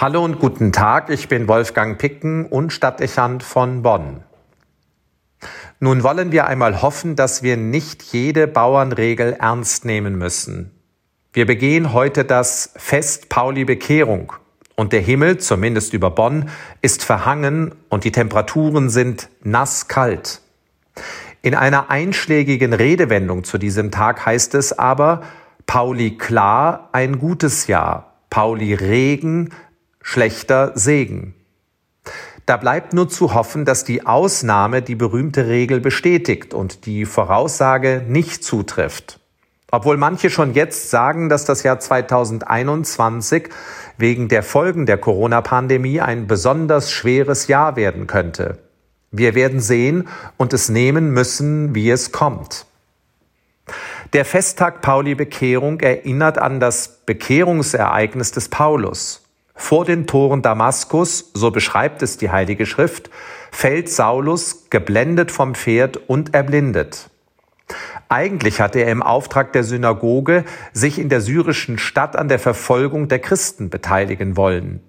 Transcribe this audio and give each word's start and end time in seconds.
Hallo 0.00 0.24
und 0.24 0.38
guten 0.38 0.70
Tag, 0.70 1.10
ich 1.10 1.26
bin 1.26 1.48
Wolfgang 1.48 1.98
Picken 1.98 2.46
und 2.46 2.72
Stadtdechant 2.72 3.42
von 3.42 3.82
Bonn. 3.82 4.22
Nun 5.80 6.04
wollen 6.04 6.30
wir 6.30 6.46
einmal 6.46 6.82
hoffen, 6.82 7.16
dass 7.16 7.42
wir 7.42 7.56
nicht 7.56 8.04
jede 8.04 8.46
Bauernregel 8.46 9.32
ernst 9.40 9.84
nehmen 9.84 10.16
müssen. 10.16 10.70
Wir 11.32 11.46
begehen 11.46 11.92
heute 11.92 12.24
das 12.24 12.72
Fest 12.76 13.28
Pauli 13.28 13.64
Bekehrung 13.64 14.34
und 14.76 14.92
der 14.92 15.00
Himmel, 15.00 15.38
zumindest 15.38 15.92
über 15.94 16.12
Bonn, 16.12 16.48
ist 16.80 17.02
verhangen 17.04 17.74
und 17.88 18.04
die 18.04 18.12
Temperaturen 18.12 18.90
sind 18.90 19.28
nasskalt. 19.42 20.42
In 21.42 21.56
einer 21.56 21.90
einschlägigen 21.90 22.72
Redewendung 22.72 23.42
zu 23.42 23.58
diesem 23.58 23.90
Tag 23.90 24.24
heißt 24.24 24.54
es 24.54 24.78
aber, 24.78 25.22
Pauli 25.66 26.16
klar, 26.16 26.88
ein 26.92 27.18
gutes 27.18 27.66
Jahr, 27.66 28.14
Pauli 28.30 28.74
Regen, 28.74 29.50
schlechter 30.08 30.72
Segen. 30.74 31.34
Da 32.46 32.56
bleibt 32.56 32.94
nur 32.94 33.10
zu 33.10 33.34
hoffen, 33.34 33.66
dass 33.66 33.84
die 33.84 34.06
Ausnahme 34.06 34.80
die 34.80 34.94
berühmte 34.94 35.48
Regel 35.48 35.80
bestätigt 35.80 36.54
und 36.54 36.86
die 36.86 37.04
Voraussage 37.04 38.02
nicht 38.08 38.42
zutrifft. 38.42 39.20
Obwohl 39.70 39.98
manche 39.98 40.30
schon 40.30 40.54
jetzt 40.54 40.88
sagen, 40.88 41.28
dass 41.28 41.44
das 41.44 41.62
Jahr 41.62 41.78
2021 41.78 43.50
wegen 43.98 44.28
der 44.28 44.42
Folgen 44.42 44.86
der 44.86 44.96
Corona-Pandemie 44.96 46.00
ein 46.00 46.26
besonders 46.26 46.90
schweres 46.90 47.46
Jahr 47.46 47.76
werden 47.76 48.06
könnte. 48.06 48.56
Wir 49.10 49.34
werden 49.34 49.60
sehen 49.60 50.08
und 50.38 50.54
es 50.54 50.70
nehmen 50.70 51.10
müssen, 51.10 51.74
wie 51.74 51.90
es 51.90 52.12
kommt. 52.12 52.64
Der 54.14 54.24
Festtag 54.24 54.80
Pauli 54.80 55.14
Bekehrung 55.14 55.80
erinnert 55.80 56.38
an 56.38 56.60
das 56.60 57.04
Bekehrungsereignis 57.04 58.32
des 58.32 58.48
Paulus. 58.48 59.27
Vor 59.60 59.84
den 59.84 60.06
Toren 60.06 60.40
Damaskus, 60.40 61.32
so 61.34 61.50
beschreibt 61.50 62.00
es 62.00 62.16
die 62.16 62.30
Heilige 62.30 62.64
Schrift, 62.64 63.10
fällt 63.50 63.90
Saulus 63.90 64.70
geblendet 64.70 65.30
vom 65.30 65.54
Pferd 65.54 65.96
und 65.96 66.32
erblindet. 66.32 67.10
Eigentlich 68.08 68.60
hatte 68.60 68.78
er 68.78 68.90
im 68.90 69.02
Auftrag 69.02 69.52
der 69.52 69.64
Synagoge 69.64 70.44
sich 70.72 70.98
in 70.98 71.10
der 71.10 71.20
syrischen 71.20 71.76
Stadt 71.76 72.16
an 72.16 72.28
der 72.28 72.38
Verfolgung 72.38 73.08
der 73.08 73.18
Christen 73.18 73.68
beteiligen 73.68 74.36
wollen. 74.36 74.80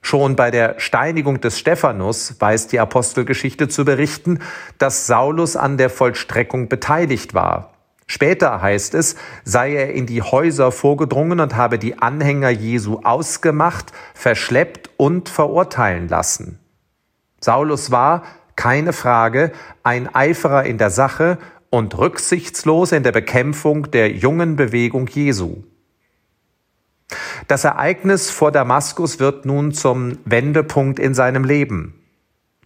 Schon 0.00 0.36
bei 0.36 0.50
der 0.50 0.78
Steinigung 0.78 1.40
des 1.40 1.58
Stephanus 1.58 2.40
weiß 2.40 2.68
die 2.68 2.80
Apostelgeschichte 2.80 3.68
zu 3.68 3.84
berichten, 3.84 4.38
dass 4.78 5.06
Saulus 5.08 5.56
an 5.56 5.76
der 5.76 5.90
Vollstreckung 5.90 6.68
beteiligt 6.68 7.34
war. 7.34 7.71
Später 8.12 8.60
heißt 8.60 8.92
es, 8.92 9.16
sei 9.42 9.72
er 9.72 9.94
in 9.94 10.04
die 10.04 10.20
Häuser 10.20 10.70
vorgedrungen 10.70 11.40
und 11.40 11.56
habe 11.56 11.78
die 11.78 11.96
Anhänger 11.98 12.50
Jesu 12.50 13.00
ausgemacht, 13.04 13.90
verschleppt 14.12 14.90
und 14.98 15.30
verurteilen 15.30 16.08
lassen. 16.08 16.58
Saulus 17.40 17.90
war, 17.90 18.24
keine 18.54 18.92
Frage, 18.92 19.50
ein 19.82 20.14
Eiferer 20.14 20.64
in 20.64 20.76
der 20.76 20.90
Sache 20.90 21.38
und 21.70 21.96
rücksichtslos 21.96 22.92
in 22.92 23.02
der 23.02 23.12
Bekämpfung 23.12 23.90
der 23.90 24.10
jungen 24.10 24.56
Bewegung 24.56 25.06
Jesu. 25.06 25.62
Das 27.48 27.64
Ereignis 27.64 28.28
vor 28.28 28.52
Damaskus 28.52 29.20
wird 29.20 29.46
nun 29.46 29.72
zum 29.72 30.18
Wendepunkt 30.26 30.98
in 30.98 31.14
seinem 31.14 31.44
Leben. 31.44 32.01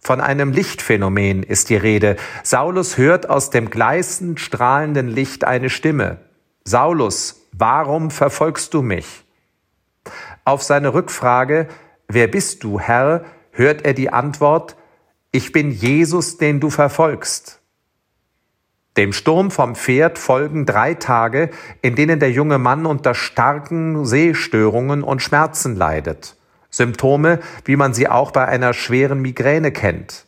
Von 0.07 0.21
einem 0.21 0.53
Lichtphänomen 0.53 1.43
ist 1.43 1.69
die 1.69 1.75
Rede. 1.75 2.15
Saulus 2.41 2.97
hört 2.97 3.29
aus 3.29 3.49
dem 3.49 3.69
gleißend 3.69 4.39
strahlenden 4.39 5.09
Licht 5.09 5.43
eine 5.43 5.69
Stimme. 5.69 6.19
Saulus, 6.63 7.41
warum 7.51 8.09
verfolgst 8.09 8.73
du 8.73 8.81
mich? 8.81 9.25
Auf 10.45 10.63
seine 10.63 10.93
Rückfrage, 10.93 11.67
wer 12.07 12.29
bist 12.29 12.63
du, 12.63 12.79
Herr, 12.79 13.25
hört 13.51 13.83
er 13.83 13.93
die 13.93 14.09
Antwort, 14.09 14.77
ich 15.33 15.51
bin 15.51 15.71
Jesus, 15.71 16.37
den 16.37 16.61
du 16.61 16.69
verfolgst. 16.69 17.59
Dem 18.95 19.11
Sturm 19.11 19.51
vom 19.51 19.75
Pferd 19.75 20.17
folgen 20.17 20.65
drei 20.65 20.93
Tage, 20.93 21.49
in 21.81 21.95
denen 21.95 22.21
der 22.21 22.31
junge 22.31 22.59
Mann 22.59 22.85
unter 22.85 23.13
starken 23.13 24.05
Sehstörungen 24.05 25.03
und 25.03 25.21
Schmerzen 25.21 25.75
leidet. 25.75 26.37
Symptome, 26.77 27.39
wie 27.65 27.75
man 27.75 27.93
sie 27.93 28.07
auch 28.07 28.31
bei 28.31 28.45
einer 28.45 28.73
schweren 28.73 29.19
Migräne 29.21 29.71
kennt. 29.71 30.25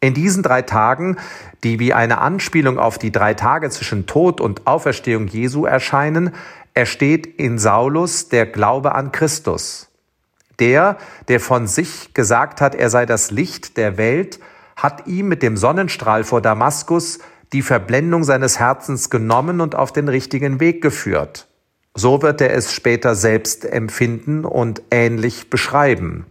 In 0.00 0.14
diesen 0.14 0.42
drei 0.42 0.62
Tagen, 0.62 1.18
die 1.62 1.78
wie 1.78 1.92
eine 1.92 2.18
Anspielung 2.18 2.78
auf 2.78 2.96
die 2.96 3.12
drei 3.12 3.34
Tage 3.34 3.68
zwischen 3.68 4.06
Tod 4.06 4.40
und 4.40 4.66
Auferstehung 4.66 5.26
Jesu 5.26 5.66
erscheinen, 5.66 6.32
ersteht 6.72 7.26
in 7.26 7.58
Saulus 7.58 8.30
der 8.30 8.46
Glaube 8.46 8.94
an 8.94 9.12
Christus. 9.12 9.88
Der, 10.58 10.96
der 11.28 11.40
von 11.40 11.66
sich 11.66 12.14
gesagt 12.14 12.62
hat, 12.62 12.74
er 12.74 12.88
sei 12.88 13.04
das 13.04 13.30
Licht 13.30 13.76
der 13.76 13.98
Welt, 13.98 14.40
hat 14.76 15.06
ihm 15.06 15.28
mit 15.28 15.42
dem 15.42 15.58
Sonnenstrahl 15.58 16.24
vor 16.24 16.40
Damaskus 16.40 17.18
die 17.52 17.62
Verblendung 17.62 18.24
seines 18.24 18.58
Herzens 18.58 19.10
genommen 19.10 19.60
und 19.60 19.74
auf 19.74 19.92
den 19.92 20.08
richtigen 20.08 20.60
Weg 20.60 20.80
geführt. 20.80 21.49
So 21.94 22.22
wird 22.22 22.40
er 22.40 22.54
es 22.54 22.72
später 22.72 23.14
selbst 23.14 23.64
empfinden 23.64 24.44
und 24.44 24.82
ähnlich 24.90 25.50
beschreiben. 25.50 26.26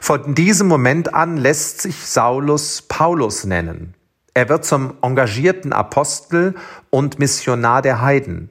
Von 0.00 0.34
diesem 0.34 0.66
Moment 0.66 1.14
an 1.14 1.36
lässt 1.36 1.80
sich 1.82 2.06
Saulus 2.06 2.82
Paulus 2.82 3.44
nennen. 3.44 3.94
Er 4.34 4.48
wird 4.48 4.64
zum 4.64 4.94
engagierten 5.02 5.72
Apostel 5.72 6.54
und 6.90 7.18
Missionar 7.18 7.82
der 7.82 8.00
Heiden 8.00 8.48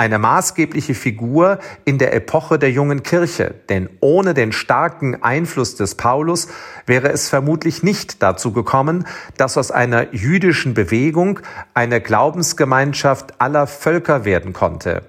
eine 0.00 0.18
maßgebliche 0.18 0.94
Figur 0.94 1.58
in 1.84 1.98
der 1.98 2.14
Epoche 2.14 2.58
der 2.58 2.70
jungen 2.70 3.02
Kirche, 3.02 3.54
denn 3.68 3.90
ohne 4.00 4.32
den 4.32 4.50
starken 4.50 5.22
Einfluss 5.22 5.76
des 5.76 5.94
Paulus 5.94 6.48
wäre 6.86 7.10
es 7.12 7.28
vermutlich 7.28 7.82
nicht 7.82 8.22
dazu 8.22 8.54
gekommen, 8.54 9.06
dass 9.36 9.58
aus 9.58 9.70
einer 9.70 10.14
jüdischen 10.14 10.72
Bewegung 10.72 11.40
eine 11.74 12.00
Glaubensgemeinschaft 12.00 13.42
aller 13.42 13.66
Völker 13.66 14.24
werden 14.24 14.54
konnte. 14.54 15.02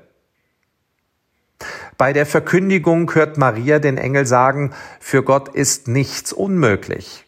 Bei 1.97 2.11
der 2.11 2.25
Verkündigung 2.25 3.15
hört 3.15 3.37
Maria 3.37 3.79
den 3.79 3.97
Engel 3.97 4.25
sagen, 4.25 4.73
für 4.99 5.23
Gott 5.23 5.47
ist 5.47 5.87
nichts 5.87 6.33
unmöglich. 6.33 7.25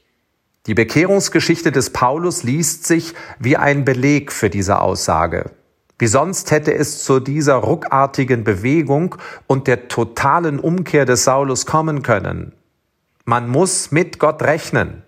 Die 0.68 0.74
Bekehrungsgeschichte 0.74 1.72
des 1.72 1.92
Paulus 1.92 2.44
liest 2.44 2.86
sich 2.86 3.14
wie 3.40 3.56
ein 3.56 3.86
Beleg 3.86 4.34
für 4.34 4.50
diese 4.50 4.82
Aussage. 4.82 5.52
Wie 6.04 6.08
sonst 6.08 6.52
hätte 6.52 6.74
es 6.76 7.02
zu 7.06 7.22
dieser 7.22 7.56
ruckartigen 7.56 8.44
Bewegung 8.44 9.16
und 9.48 9.68
der 9.68 9.88
totalen 9.88 10.60
Umkehr 10.60 11.06
des 11.06 11.24
Saulus 11.24 11.66
kommen 11.66 12.04
können. 12.04 12.52
Man 13.24 13.48
muss 13.48 13.90
mit 13.90 14.20
Gott 14.20 14.42
rechnen 14.42 15.04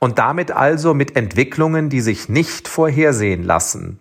und 0.00 0.18
damit 0.18 0.50
also 0.50 0.94
mit 0.94 1.14
Entwicklungen, 1.14 1.90
die 1.90 2.00
sich 2.00 2.28
nicht 2.28 2.66
vorhersehen 2.66 3.44
lassen. 3.44 4.00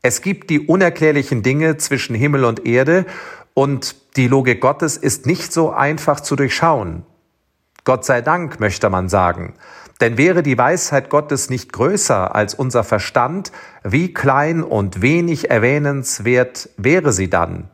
Es 0.00 0.22
gibt 0.22 0.48
die 0.48 0.60
unerklärlichen 0.60 1.42
Dinge 1.42 1.76
zwischen 1.76 2.14
Himmel 2.14 2.46
und 2.46 2.64
Erde 2.64 3.04
und 3.52 3.96
die 4.16 4.28
Logik 4.28 4.62
Gottes 4.62 4.96
ist 4.96 5.26
nicht 5.26 5.52
so 5.52 5.72
einfach 5.72 6.20
zu 6.20 6.36
durchschauen. 6.36 7.02
Gott 7.90 8.04
sei 8.04 8.20
Dank, 8.20 8.60
möchte 8.60 8.88
man 8.88 9.08
sagen. 9.08 9.54
Denn 10.00 10.16
wäre 10.16 10.44
die 10.44 10.56
Weisheit 10.56 11.10
Gottes 11.10 11.50
nicht 11.50 11.72
größer 11.72 12.36
als 12.36 12.54
unser 12.54 12.84
Verstand, 12.84 13.50
wie 13.82 14.14
klein 14.14 14.62
und 14.62 15.02
wenig 15.02 15.50
erwähnenswert 15.50 16.68
wäre 16.76 17.12
sie 17.12 17.28
dann? 17.28 17.68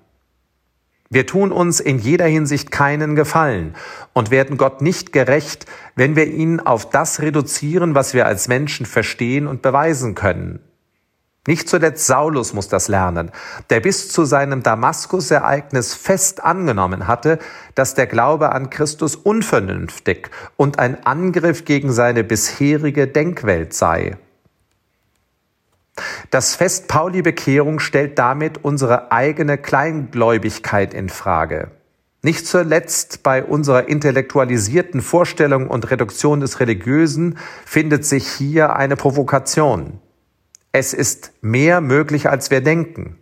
Wir 1.10 1.26
tun 1.26 1.52
uns 1.52 1.80
in 1.80 1.98
jeder 1.98 2.24
Hinsicht 2.24 2.70
keinen 2.70 3.14
Gefallen 3.14 3.74
und 4.14 4.30
werden 4.30 4.56
Gott 4.56 4.80
nicht 4.80 5.12
gerecht, 5.12 5.66
wenn 5.96 6.16
wir 6.16 6.28
ihn 6.28 6.60
auf 6.60 6.88
das 6.88 7.20
reduzieren, 7.20 7.94
was 7.94 8.14
wir 8.14 8.24
als 8.24 8.48
Menschen 8.48 8.86
verstehen 8.86 9.46
und 9.46 9.60
beweisen 9.60 10.14
können. 10.14 10.60
Nicht 11.46 11.68
zuletzt 11.68 12.06
Saulus 12.06 12.52
muss 12.52 12.68
das 12.68 12.88
lernen, 12.88 13.30
der 13.70 13.80
bis 13.80 14.08
zu 14.08 14.24
seinem 14.24 14.62
Damaskus-Ereignis 14.62 15.94
fest 15.94 16.42
angenommen 16.42 17.06
hatte, 17.06 17.38
dass 17.74 17.94
der 17.94 18.06
Glaube 18.06 18.50
an 18.52 18.68
Christus 18.68 19.14
unvernünftig 19.14 20.30
und 20.56 20.78
ein 20.80 21.06
Angriff 21.06 21.64
gegen 21.64 21.92
seine 21.92 22.24
bisherige 22.24 23.06
Denkwelt 23.06 23.74
sei. 23.74 24.16
Das 26.30 26.56
Fest 26.56 26.88
Pauli-Bekehrung 26.88 27.78
stellt 27.78 28.18
damit 28.18 28.64
unsere 28.64 29.12
eigene 29.12 29.56
Kleingläubigkeit 29.56 30.92
in 30.92 31.08
Frage. 31.08 31.70
Nicht 32.22 32.46
zuletzt 32.46 33.22
bei 33.22 33.44
unserer 33.44 33.88
intellektualisierten 33.88 35.00
Vorstellung 35.00 35.68
und 35.68 35.90
Reduktion 35.90 36.40
des 36.40 36.58
Religiösen 36.58 37.38
findet 37.64 38.04
sich 38.04 38.26
hier 38.26 38.74
eine 38.74 38.96
Provokation. 38.96 40.00
Es 40.78 40.92
ist 40.92 41.32
mehr 41.40 41.80
möglich, 41.80 42.28
als 42.28 42.50
wir 42.50 42.60
denken. 42.60 43.16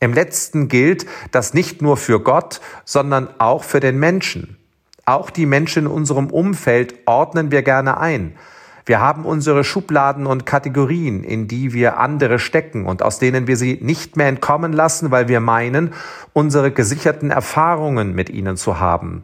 Im 0.00 0.14
letzten 0.14 0.68
gilt 0.68 1.04
das 1.30 1.52
nicht 1.52 1.82
nur 1.82 1.98
für 1.98 2.20
Gott, 2.20 2.62
sondern 2.86 3.28
auch 3.38 3.64
für 3.64 3.80
den 3.80 3.98
Menschen. 3.98 4.56
Auch 5.04 5.28
die 5.28 5.44
Menschen 5.44 5.84
in 5.84 5.92
unserem 5.92 6.30
Umfeld 6.30 6.94
ordnen 7.04 7.50
wir 7.50 7.60
gerne 7.60 8.00
ein. 8.00 8.36
Wir 8.86 8.98
haben 8.98 9.26
unsere 9.26 9.62
Schubladen 9.62 10.24
und 10.24 10.46
Kategorien, 10.46 11.22
in 11.22 11.48
die 11.48 11.74
wir 11.74 11.98
andere 11.98 12.38
stecken 12.38 12.86
und 12.86 13.02
aus 13.02 13.18
denen 13.18 13.46
wir 13.46 13.58
sie 13.58 13.78
nicht 13.82 14.16
mehr 14.16 14.28
entkommen 14.28 14.72
lassen, 14.72 15.10
weil 15.10 15.28
wir 15.28 15.40
meinen, 15.40 15.92
unsere 16.32 16.70
gesicherten 16.70 17.30
Erfahrungen 17.30 18.14
mit 18.14 18.30
ihnen 18.30 18.56
zu 18.56 18.80
haben. 18.80 19.22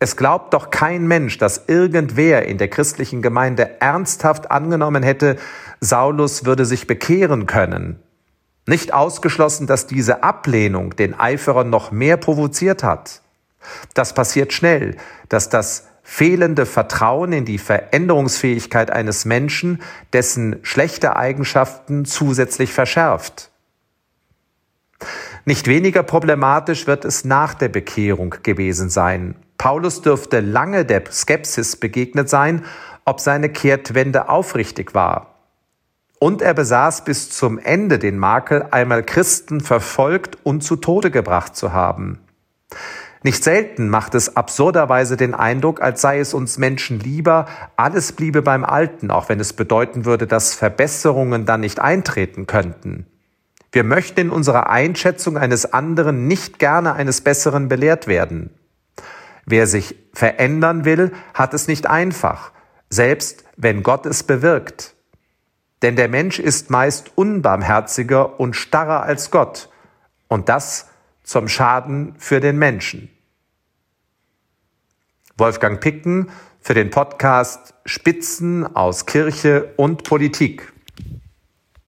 Es 0.00 0.16
glaubt 0.16 0.54
doch 0.54 0.70
kein 0.70 1.06
Mensch, 1.08 1.38
dass 1.38 1.64
irgendwer 1.66 2.46
in 2.46 2.58
der 2.58 2.68
christlichen 2.68 3.20
Gemeinde 3.20 3.80
ernsthaft 3.80 4.50
angenommen 4.50 5.02
hätte, 5.02 5.36
Saulus 5.80 6.44
würde 6.44 6.64
sich 6.64 6.86
bekehren 6.86 7.46
können. 7.46 8.00
Nicht 8.66 8.92
ausgeschlossen, 8.92 9.66
dass 9.66 9.86
diese 9.86 10.22
Ablehnung 10.22 10.94
den 10.94 11.18
Eiferer 11.18 11.64
noch 11.64 11.90
mehr 11.90 12.16
provoziert 12.16 12.84
hat. 12.84 13.22
Das 13.94 14.14
passiert 14.14 14.52
schnell, 14.52 14.96
dass 15.28 15.48
das 15.48 15.88
fehlende 16.02 16.64
Vertrauen 16.64 17.32
in 17.32 17.44
die 17.44 17.58
Veränderungsfähigkeit 17.58 18.90
eines 18.90 19.24
Menschen 19.24 19.82
dessen 20.12 20.56
schlechte 20.62 21.16
Eigenschaften 21.16 22.04
zusätzlich 22.04 22.72
verschärft. 22.72 23.50
Nicht 25.44 25.66
weniger 25.66 26.02
problematisch 26.02 26.86
wird 26.86 27.04
es 27.04 27.24
nach 27.24 27.54
der 27.54 27.68
Bekehrung 27.68 28.36
gewesen 28.42 28.90
sein. 28.90 29.34
Paulus 29.58 30.02
dürfte 30.02 30.40
lange 30.40 30.84
der 30.84 31.02
Skepsis 31.10 31.76
begegnet 31.76 32.28
sein, 32.28 32.64
ob 33.04 33.20
seine 33.20 33.48
Kehrtwende 33.48 34.28
aufrichtig 34.28 34.94
war. 34.94 35.34
Und 36.20 36.42
er 36.42 36.54
besaß 36.54 37.04
bis 37.04 37.30
zum 37.30 37.58
Ende 37.58 37.98
den 37.98 38.18
Makel, 38.18 38.66
einmal 38.70 39.02
Christen 39.02 39.60
verfolgt 39.60 40.38
und 40.42 40.62
zu 40.62 40.76
Tode 40.76 41.10
gebracht 41.10 41.56
zu 41.56 41.72
haben. 41.72 42.20
Nicht 43.22 43.42
selten 43.42 43.88
macht 43.88 44.14
es 44.14 44.36
absurderweise 44.36 45.16
den 45.16 45.34
Eindruck, 45.34 45.80
als 45.82 46.00
sei 46.00 46.20
es 46.20 46.34
uns 46.34 46.58
Menschen 46.58 47.00
lieber, 47.00 47.46
alles 47.76 48.12
bliebe 48.12 48.42
beim 48.42 48.64
Alten, 48.64 49.10
auch 49.10 49.28
wenn 49.28 49.40
es 49.40 49.52
bedeuten 49.52 50.04
würde, 50.04 50.28
dass 50.28 50.54
Verbesserungen 50.54 51.44
dann 51.44 51.60
nicht 51.60 51.80
eintreten 51.80 52.46
könnten. 52.46 53.06
Wir 53.72 53.84
möchten 53.84 54.20
in 54.20 54.30
unserer 54.30 54.70
Einschätzung 54.70 55.36
eines 55.36 55.72
anderen 55.72 56.28
nicht 56.28 56.58
gerne 56.58 56.94
eines 56.94 57.20
Besseren 57.20 57.68
belehrt 57.68 58.06
werden. 58.06 58.50
Wer 59.50 59.66
sich 59.66 59.96
verändern 60.12 60.84
will, 60.84 61.12
hat 61.32 61.54
es 61.54 61.68
nicht 61.68 61.86
einfach, 61.86 62.52
selbst 62.90 63.44
wenn 63.56 63.82
Gott 63.82 64.04
es 64.04 64.22
bewirkt. 64.22 64.94
Denn 65.80 65.96
der 65.96 66.08
Mensch 66.08 66.38
ist 66.38 66.68
meist 66.68 67.12
unbarmherziger 67.14 68.38
und 68.38 68.54
starrer 68.54 69.04
als 69.04 69.30
Gott, 69.30 69.70
und 70.28 70.50
das 70.50 70.90
zum 71.22 71.48
Schaden 71.48 72.14
für 72.18 72.40
den 72.40 72.58
Menschen. 72.58 73.08
Wolfgang 75.38 75.80
Picken 75.80 76.30
für 76.60 76.74
den 76.74 76.90
Podcast 76.90 77.72
Spitzen 77.86 78.76
aus 78.76 79.06
Kirche 79.06 79.72
und 79.76 80.04
Politik. 80.04 80.74